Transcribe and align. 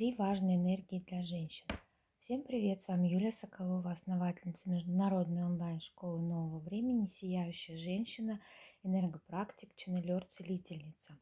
Три 0.00 0.14
важные 0.14 0.56
энергии 0.56 1.04
для 1.06 1.22
женщин. 1.22 1.66
Всем 2.20 2.42
привет, 2.42 2.80
с 2.80 2.88
вами 2.88 3.08
Юлия 3.08 3.32
Соколова, 3.32 3.92
основательница 3.92 4.70
Международной 4.70 5.44
онлайн-школы 5.44 6.22
нового 6.22 6.58
времени, 6.58 7.06
сияющая 7.06 7.76
женщина, 7.76 8.40
энергопрактик, 8.82 9.76
ченнелер, 9.76 10.24
целительница. 10.24 11.18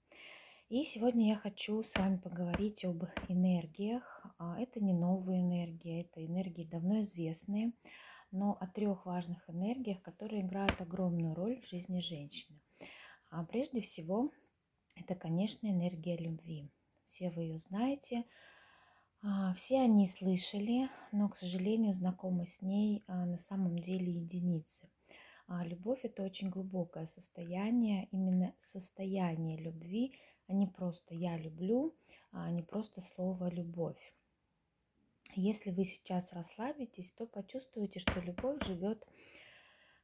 И 0.69 0.85
сегодня 0.85 1.31
я 1.31 1.35
хочу 1.35 1.83
с 1.83 1.97
вами 1.97 2.19
поговорить 2.19 2.85
об 2.85 3.03
энергиях. 3.27 4.25
А, 4.39 4.61
это 4.61 4.79
не 4.79 4.93
новые 4.93 5.41
энергии, 5.41 6.03
это 6.03 6.25
энергии 6.25 6.63
давно 6.63 7.01
известные, 7.01 7.73
но 8.31 8.57
о 8.61 8.69
трех 8.69 9.07
важных 9.07 9.51
энергиях, 9.51 10.01
которые 10.03 10.43
играют 10.43 10.81
огромную 10.81 11.35
роль 11.35 11.61
в 11.63 11.67
жизни 11.67 11.99
женщины. 11.99 12.61
А 13.29 13.45
прежде 13.45 13.81
всего, 13.81 14.31
это, 14.95 15.17
конечно, 15.17 15.67
энергия 15.67 16.17
любви. 16.17 16.71
Все 17.07 17.31
вы 17.33 17.43
ее 17.43 17.59
знаете, 17.59 18.25
все 19.57 19.81
они 19.81 20.07
слышали, 20.07 20.89
но, 21.11 21.29
к 21.29 21.37
сожалению, 21.37 21.93
знакомы 21.93 22.47
с 22.47 22.63
ней 22.63 23.03
а, 23.07 23.27
на 23.27 23.39
самом 23.39 23.79
деле 23.79 24.13
единицы. 24.13 24.89
А 25.49 25.65
любовь– 25.65 26.01
это 26.03 26.23
очень 26.23 26.51
глубокое 26.51 27.07
состояние, 27.07 28.09
именно 28.13 28.55
состояние 28.61 29.59
любви, 29.59 30.15
а 30.47 30.53
не 30.53 30.67
просто 30.67 31.15
«я 31.15 31.37
люблю», 31.37 31.97
а 32.33 32.51
не 32.51 32.63
просто 32.63 33.01
слово 33.01 33.49
«любовь». 33.49 34.15
Если 35.35 35.71
вы 35.71 35.85
сейчас 35.85 36.33
расслабитесь, 36.33 37.13
то 37.13 37.27
почувствуете, 37.27 37.99
что 37.99 38.21
любовь 38.21 38.65
живет 38.65 39.07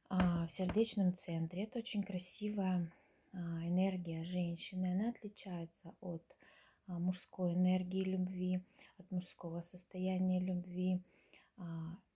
в 0.09 0.47
сердечном 0.49 1.15
центре. 1.15 1.63
Это 1.63 1.79
очень 1.79 2.03
красивая 2.03 2.91
энергия 3.33 4.23
женщины. 4.23 4.93
Она 4.93 5.09
отличается 5.09 5.93
от 5.99 6.23
мужской 6.87 7.53
энергии 7.53 8.03
любви, 8.03 8.63
от 8.97 9.09
мужского 9.11 9.61
состояния 9.61 10.39
любви. 10.39 11.01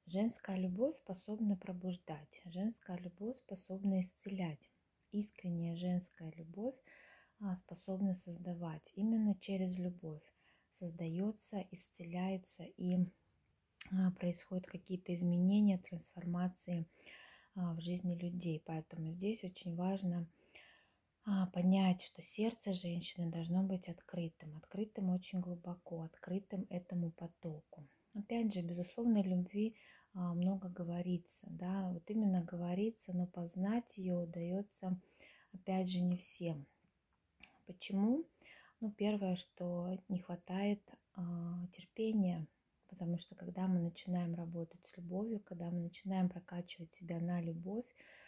Женская 0.05 0.57
любовь 0.57 0.95
способна 0.95 1.55
пробуждать, 1.55 2.41
женская 2.45 2.97
любовь 2.97 3.37
способна 3.37 4.01
исцелять. 4.01 4.69
Искренняя 5.11 5.75
женская 5.75 6.31
любовь 6.31 6.75
способна 7.57 8.15
создавать. 8.15 8.91
Именно 8.95 9.35
через 9.35 9.77
любовь 9.77 10.23
создается, 10.71 11.65
исцеляется 11.71 12.63
и 12.63 12.97
происходят 14.17 14.67
какие-то 14.67 15.13
изменения, 15.13 15.77
трансформации 15.77 16.85
в 17.55 17.79
жизни 17.81 18.15
людей. 18.15 18.61
Поэтому 18.65 19.11
здесь 19.11 19.43
очень 19.43 19.75
важно 19.75 20.19
а, 20.19 20.38
понять, 21.53 22.01
что 22.01 22.21
сердце 22.21 22.73
женщины 22.73 23.29
должно 23.29 23.63
быть 23.63 23.87
открытым, 23.87 24.57
открытым 24.57 25.09
очень 25.09 25.39
глубоко, 25.39 26.03
открытым 26.03 26.65
этому 26.69 27.11
потоку. 27.11 27.87
Опять 28.13 28.53
же, 28.53 28.61
безусловной 28.61 29.21
любви 29.21 29.75
а, 30.13 30.33
много 30.33 30.69
говорится, 30.69 31.47
да, 31.51 31.89
вот 31.89 32.09
именно 32.09 32.41
говорится, 32.41 33.13
но 33.13 33.27
познать 33.27 33.97
ее 33.97 34.15
удается, 34.15 34.99
опять 35.53 35.89
же, 35.89 36.01
не 36.01 36.17
всем. 36.17 36.65
Почему? 37.67 38.25
Ну, 38.81 38.91
первое, 38.91 39.35
что 39.35 39.97
не 40.07 40.19
хватает 40.19 40.81
а, 41.13 41.67
терпения, 41.77 42.47
потому 42.87 43.17
что 43.17 43.35
когда 43.35 43.67
мы 43.67 43.79
начинаем 43.79 44.33
работать 44.33 44.85
с 44.85 44.97
любовью, 44.97 45.39
когда 45.41 45.69
мы 45.69 45.81
начинаем 45.81 46.29
прокачивать 46.29 46.93
себя 46.93 47.19
на 47.19 47.41
любовь, 47.41 47.85
а, 47.85 48.19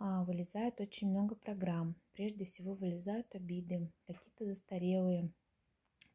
вылезает 0.00 0.80
очень 0.80 1.10
много 1.10 1.34
программ. 1.34 1.94
Прежде 2.14 2.44
всего 2.44 2.74
вылезают 2.74 3.34
обиды, 3.34 3.90
какие-то 4.06 4.46
застарелые 4.46 5.30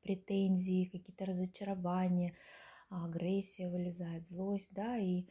претензии, 0.01 0.85
какие-то 0.85 1.25
разочарования, 1.25 2.35
агрессия 2.89 3.69
вылезает, 3.69 4.27
злость, 4.27 4.69
да, 4.71 4.97
и 4.97 5.25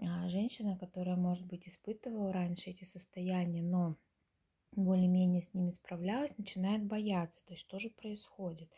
а, 0.00 0.28
женщина, 0.28 0.76
которая, 0.76 1.16
может 1.16 1.46
быть, 1.46 1.68
испытывала 1.68 2.32
раньше 2.32 2.70
эти 2.70 2.84
состояния, 2.84 3.62
но 3.62 3.96
более-менее 4.72 5.42
с 5.42 5.54
ними 5.54 5.70
справлялась, 5.70 6.36
начинает 6.36 6.84
бояться, 6.84 7.44
то 7.44 7.52
есть 7.52 7.62
что 7.62 7.78
же 7.78 7.90
происходит. 7.90 8.68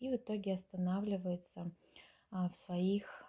И 0.00 0.08
в 0.08 0.16
итоге 0.16 0.54
останавливается 0.54 1.70
а, 2.30 2.48
в 2.48 2.56
своих 2.56 3.24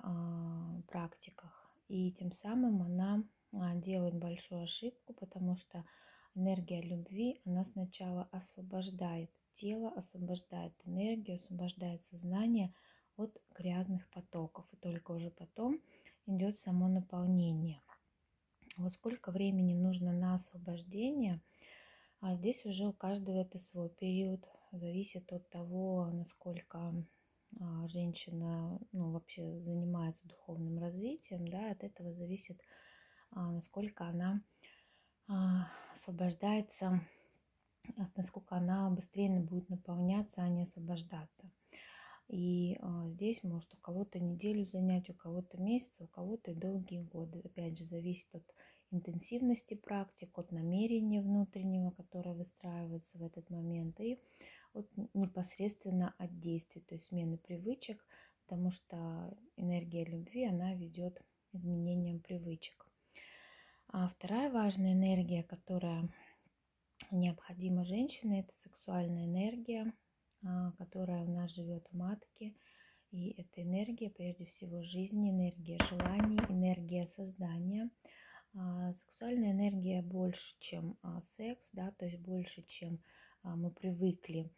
практиках. 0.88 1.70
И 1.88 2.12
тем 2.12 2.32
самым 2.32 2.82
она 2.82 3.24
а, 3.54 3.76
делает 3.76 4.16
большую 4.16 4.64
ошибку, 4.64 5.14
потому 5.14 5.56
что 5.56 5.84
энергия 6.36 6.82
любви, 6.82 7.42
она 7.46 7.66
сначала 7.66 8.28
освобождает 8.32 9.30
тело, 9.54 9.90
освобождает 9.90 10.74
энергию, 10.86 11.38
освобождает 11.38 12.04
сознание 12.04 12.74
от 13.18 13.38
грязных 13.54 14.10
потоков. 14.10 14.66
И 14.72 14.78
только 14.78 15.12
уже 15.12 15.30
потом 15.30 15.82
идет 16.26 16.58
само 16.58 16.88
наполнение. 16.88 17.82
Вот 18.78 18.94
сколько 18.94 19.32
времени 19.32 19.74
нужно 19.74 20.14
на 20.14 20.36
освобождение, 20.36 21.42
а 22.22 22.36
здесь 22.36 22.66
уже 22.66 22.88
у 22.88 22.94
каждого 22.94 23.38
это 23.38 23.60
свой 23.60 23.90
период, 23.90 24.46
зависит 24.72 25.32
от 25.34 25.50
того, 25.50 26.10
насколько 26.12 26.94
а, 27.60 27.88
женщина 27.88 28.80
ну, 28.94 29.12
вообще 29.12 29.60
занимается 29.60 30.28
духовным 30.28 30.80
развитием, 30.80 31.48
да, 31.48 31.72
от 31.72 31.84
этого 31.84 32.14
зависит 32.14 32.62
насколько 33.36 34.06
она 34.06 34.44
а, 35.28 35.68
освобождается, 35.94 37.02
а, 37.98 38.06
насколько 38.16 38.56
она 38.56 38.90
быстрее 38.90 39.40
будет 39.40 39.70
наполняться, 39.70 40.42
а 40.44 40.50
не 40.50 40.64
освобождаться. 40.64 41.52
И 42.28 42.80
здесь 43.08 43.44
может 43.44 43.74
у 43.74 43.78
кого-то 43.78 44.18
неделю 44.18 44.64
занять, 44.64 45.10
у 45.10 45.14
кого-то 45.14 45.58
месяц, 45.58 46.00
у 46.00 46.08
кого-то 46.08 46.52
и 46.52 46.56
долгие 46.56 47.02
годы. 47.02 47.42
Опять 47.44 47.78
же, 47.78 47.84
зависит 47.84 48.34
от 48.34 48.44
интенсивности 48.92 49.74
практик, 49.74 50.38
от 50.38 50.52
намерения 50.52 51.22
внутреннего, 51.22 51.92
которое 51.92 52.34
выстраивается 52.34 53.18
в 53.18 53.24
этот 53.24 53.50
момент, 53.50 54.00
и 54.00 54.20
от 54.74 54.88
непосредственно 55.14 56.14
от 56.18 56.40
действий, 56.40 56.82
то 56.82 56.96
есть 56.96 57.08
смены 57.08 57.38
привычек, 57.38 58.06
потому 58.46 58.72
что 58.72 59.38
энергия 59.58 60.06
любви, 60.06 60.46
она 60.46 60.74
ведет 60.74 61.22
изменением 61.52 62.20
привычек. 62.20 62.91
А 63.94 64.08
вторая 64.08 64.50
важная 64.50 64.94
энергия, 64.94 65.44
которая 65.44 66.08
необходима 67.12 67.84
женщине, 67.84 68.40
это 68.40 68.56
сексуальная 68.56 69.26
энергия, 69.26 69.94
а, 70.46 70.72
которая 70.78 71.26
у 71.26 71.30
нас 71.30 71.52
живет 71.52 71.86
в 71.92 71.98
матке. 71.98 72.56
И 73.12 73.32
это 73.32 73.62
энергия, 73.62 74.10
прежде 74.10 74.46
всего, 74.46 74.82
жизни, 74.82 75.32
энергия 75.32 75.78
желаний, 75.90 76.40
энергия 76.48 77.06
создания. 77.08 77.90
А, 78.56 78.94
сексуальная 78.94 79.52
энергия 79.52 80.02
больше, 80.02 80.56
чем 80.60 80.98
а, 81.02 81.22
секс, 81.24 81.72
да, 81.74 81.92
то 81.92 82.06
есть 82.06 82.20
больше, 82.20 82.64
чем 82.64 83.04
мы 83.44 83.72
привыкли 83.72 84.50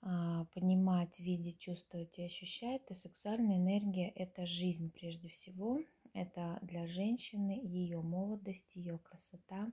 понимать, 0.00 1.20
видеть, 1.20 1.58
чувствовать 1.58 2.18
и 2.18 2.24
ощущать, 2.24 2.84
то 2.86 2.94
сексуальная 2.94 3.58
энергия– 3.58 4.08
это 4.14 4.46
жизнь 4.46 4.90
прежде 4.90 5.28
всего, 5.28 5.80
это 6.16 6.58
для 6.62 6.86
женщины 6.86 7.60
ее 7.62 8.00
молодость, 8.00 8.74
ее 8.74 8.98
красота, 8.98 9.70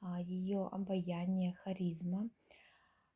а, 0.00 0.20
ее 0.20 0.68
обаяние, 0.68 1.54
харизма. 1.54 2.30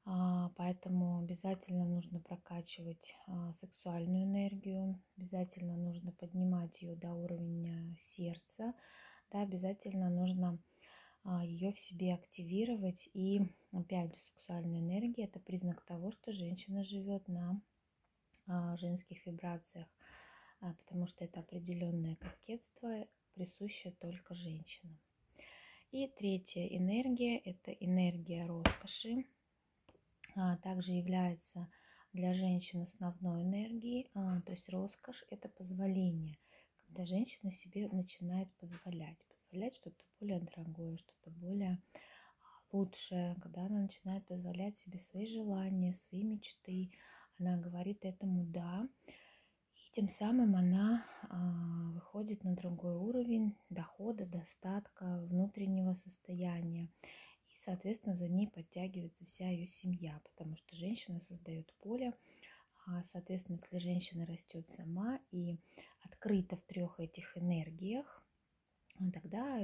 А, 0.05 0.51
поэтому 0.57 1.19
обязательно 1.19 1.85
нужно 1.85 2.21
прокачивать 2.21 3.15
а, 3.29 3.53
сексуальную 3.55 4.25
энергию, 4.25 5.01
обязательно 5.17 5.77
нужно 5.77 6.11
поднимать 6.11 6.83
ее 6.83 6.97
до 6.97 7.13
уровня 7.13 7.95
сердца, 7.99 8.75
да, 9.31 9.43
обязательно 9.43 10.11
нужно 10.11 10.59
ее 11.43 11.73
в 11.73 11.79
себе 11.81 12.15
активировать. 12.15 13.09
И 13.13 13.41
опять 13.73 14.15
же, 14.15 14.21
сексуальная 14.21 14.79
энергия– 14.79 15.25
это 15.27 15.41
признак 15.41 15.85
того, 15.85 16.13
что 16.13 16.31
женщина 16.33 16.85
живет 16.85 17.27
на 17.27 17.61
женских 18.77 19.27
вибрациях. 19.27 19.89
А, 20.61 20.73
потому 20.75 21.07
что 21.07 21.25
это 21.25 21.41
определенное 21.41 22.17
кокетство, 22.17 23.07
присущее 23.35 23.93
только 24.01 24.35
женщинам. 24.35 24.99
И 25.93 26.09
третья 26.09 26.67
энергия– 26.67 27.39
это 27.45 27.71
энергия 27.73 28.47
роскоши. 28.47 29.25
А, 30.35 30.57
также 30.59 30.93
является 30.93 31.69
для 32.13 32.35
женщин 32.35 32.83
основной 32.83 33.43
энергией, 33.43 34.11
а, 34.15 34.41
то 34.43 34.53
есть 34.53 34.69
роскошь– 34.69 35.25
это 35.31 35.49
позволение, 35.49 36.39
когда 36.87 37.05
женщина 37.05 37.53
себе 37.53 37.89
начинает 37.89 38.51
позволять, 38.57 39.19
позволять 39.29 39.77
что-то 39.77 40.05
более 40.19 40.41
дорогое, 40.41 40.97
что-то 40.97 41.31
более 41.31 41.83
лучшее, 42.73 43.37
когда 43.43 43.67
она 43.67 43.83
начинает 43.83 44.27
позволять 44.27 44.77
себе 44.79 44.99
свои 44.99 45.27
желания, 45.27 45.95
свои 45.95 46.25
мечты, 46.25 46.91
она 47.39 47.59
говорит 47.59 48.05
этому 48.05 48.45
«да», 48.45 48.89
тем 49.97 50.11
самым 50.11 50.57
она 50.57 51.07
а, 51.23 51.91
выходит 51.95 52.45
на 52.45 52.55
другой 52.55 52.97
уровень 52.97 53.57
дохода, 53.71 54.27
достатка, 54.27 55.23
внутреннего 55.23 55.95
состояния. 55.95 56.91
И, 57.49 57.57
соответственно, 57.57 58.15
за 58.15 58.29
ней 58.29 58.47
подтягивается 58.47 59.25
вся 59.25 59.49
ее 59.49 59.67
семья, 59.67 60.21
потому 60.23 60.55
что 60.57 60.77
женщина 60.77 61.19
создает 61.21 61.73
поле 61.81 62.13
А, 62.87 63.05
соответственно, 63.05 63.57
если 63.57 63.79
женщина 63.79 64.27
растет 64.27 64.69
сама 64.69 65.19
и 65.31 65.57
открыта 66.03 66.57
в 66.59 66.65
трех 66.67 67.01
этих 67.01 67.35
энергиях, 67.39 68.23
тогда 69.15 69.59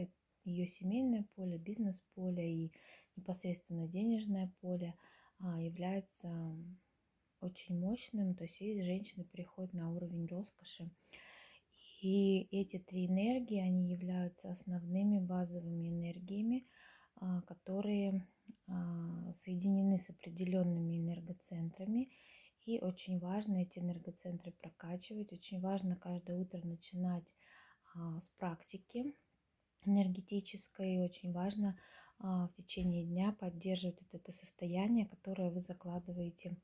ее 0.45 0.67
семейное 0.67 1.27
поле, 1.35 1.59
бизнес-поле 1.59 2.51
и 2.51 2.73
непосредственно 3.17 3.87
денежное 3.87 4.51
поле 4.63 4.95
а, 5.41 5.61
является 5.61 6.57
очень 7.43 7.79
мощным, 7.79 8.35
то 8.35 8.45
есть 8.45 8.61
и 8.61 8.83
женщина 8.83 9.25
переходит 9.25 9.75
на 9.75 9.91
уровень 9.91 10.27
роскоши. 10.27 10.91
И 12.01 12.49
эти 12.51 12.79
три 12.79 13.07
энергии, 13.07 13.61
они 13.61 13.91
являются 13.91 14.51
основными 14.51 15.19
базовыми 15.21 15.89
энергиями, 15.89 16.67
а, 17.17 17.43
которые 17.43 18.27
соединены 19.37 19.99
с 19.99 20.11
определенными 20.11 20.99
энергоцентрами 20.99 22.11
и 22.65 22.79
очень 22.79 23.19
важно 23.19 23.63
эти 23.63 23.79
энергоцентры 23.79 24.53
прокачивать. 24.53 25.33
Очень 25.33 25.61
важно 25.61 25.97
каждое 25.97 26.37
утро 26.39 26.61
начинать 26.65 27.35
а, 27.95 28.21
с 28.21 28.29
практики 28.39 29.15
энергетической. 29.85 30.95
И 30.95 31.01
очень 31.01 31.33
важно 31.33 31.77
а, 32.19 32.47
в 32.49 32.55
течение 32.55 33.05
дня 33.05 33.33
поддерживать 33.33 33.99
это 34.13 34.31
состояние, 34.31 35.07
которое 35.07 35.51
вы 35.51 35.61
закладываете 35.61 36.51
а, 36.51 36.55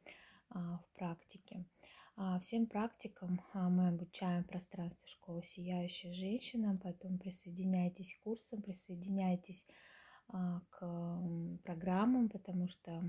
в 0.50 0.84
практике. 0.94 1.64
А, 2.16 2.40
всем 2.40 2.66
практикам 2.66 3.40
а, 3.52 3.68
мы 3.68 3.88
обучаем 3.88 4.44
пространство 4.44 5.06
школы 5.06 5.42
«Сияющая 5.44 6.12
женщина», 6.12 6.78
поэтому 6.82 7.18
присоединяйтесь 7.18 8.14
к 8.14 8.22
курсам, 8.22 8.62
присоединяйтесь 8.62 9.66
а, 10.28 10.60
к 10.70 11.60
программам, 11.64 12.28
потому 12.28 12.66
что 12.68 13.04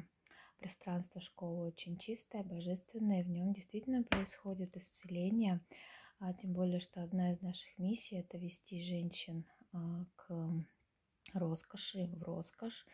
Пространство 0.60 1.22
школы 1.22 1.68
очень 1.68 1.98
чистое, 1.98 2.44
божественное, 2.44 3.24
в 3.24 3.30
нем 3.30 3.54
действительно 3.54 4.04
происходит 4.04 4.76
исцеление. 4.76 5.62
А 6.20 6.34
тем 6.34 6.52
более, 6.52 6.82
что 6.82 7.02
одна 7.02 7.32
из 7.32 7.42
наших 7.42 7.78
миссий– 7.78 8.16
это 8.18 8.38
вести 8.38 8.82
женщин 8.82 9.46
а, 9.72 10.06
к 10.18 10.66
роскоши, 11.34 12.08
в 12.08 12.24
роскошь. 12.24 12.86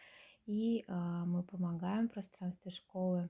И 0.45 0.85
а, 0.87 1.25
мы 1.25 1.41
помогаем 1.41 2.07
пространстве 2.07 2.69
школы 2.69 3.21
а, 3.23 3.29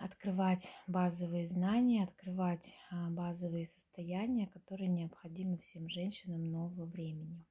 открывать 0.00 0.72
базовые 0.86 1.46
знания, 1.46 2.04
открывать 2.04 2.76
а, 2.90 3.08
базовые 3.10 3.66
состояния, 3.66 4.46
которые 4.48 4.88
необходимы 4.88 5.58
всем 5.58 5.88
женщинам 5.88 6.50
нового 6.50 6.86
времени. 6.86 7.44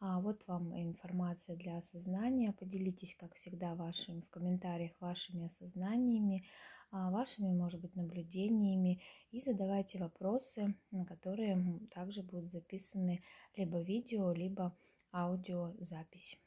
А 0.00 0.20
вот 0.20 0.46
вам 0.46 0.74
информация 0.80 1.56
для 1.56 1.76
осознания. 1.76 2.52
Поделитесь, 2.52 3.14
как 3.18 3.34
всегда, 3.34 3.74
вашим, 3.74 4.22
в 4.22 4.30
комментариях 4.30 4.92
вашими 5.00 5.46
осознаниями, 5.46 6.46
а, 6.90 7.10
вашими, 7.10 7.52
может 7.52 7.80
быть, 7.80 7.94
наблюдениями 7.96 9.02
и 9.30 9.40
задавайте 9.40 9.98
вопросы, 9.98 10.74
на 10.90 11.04
которые 11.04 11.80
также 11.94 12.22
будут 12.22 12.50
записаны 12.50 13.22
либо 13.56 13.80
видео, 13.80 14.32
либо 14.32 14.76
аудиозапись. 15.12 16.38